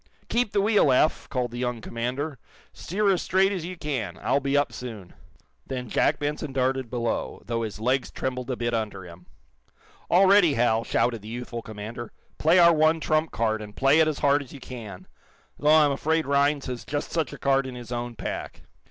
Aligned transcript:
"Keep 0.29 0.51
the 0.51 0.61
wheel, 0.61 0.91
Eph!" 0.91 1.29
called 1.29 1.51
the 1.51 1.59
Young 1.59 1.79
commander. 1.79 2.39
"Steer 2.73 3.11
as 3.13 3.21
straight 3.21 3.51
as 3.51 3.65
you 3.65 3.77
can. 3.77 4.17
I'll 4.23 4.39
be 4.39 4.57
up 4.57 4.73
soon." 4.73 5.13
Then 5.67 5.89
Jack 5.89 6.17
Benson 6.17 6.53
darted 6.53 6.89
below, 6.89 7.43
though 7.45 7.61
his 7.61 7.79
legs 7.79 8.09
trembled 8.09 8.49
a 8.49 8.55
bit 8.55 8.73
under 8.73 9.03
him. 9.05 9.27
"All 10.09 10.25
ready, 10.25 10.55
Hal!" 10.55 10.83
shouted 10.83 11.21
the 11.21 11.27
youthful 11.27 11.61
commander. 11.61 12.11
"Play 12.39 12.57
our 12.57 12.73
one 12.73 12.99
trump 12.99 13.29
card, 13.29 13.61
and 13.61 13.75
play 13.75 13.99
it 13.99 14.07
as 14.07 14.17
hard 14.17 14.41
as 14.41 14.51
you 14.51 14.59
can! 14.59 15.05
Though 15.59 15.69
I'm 15.69 15.91
afraid 15.91 16.25
Rhinds 16.25 16.65
has 16.65 16.83
just 16.83 17.11
such 17.11 17.31
a 17.31 17.37
card 17.37 17.67
in 17.67 17.75
his 17.75 17.91
own 17.91 18.15
pack." 18.15 18.63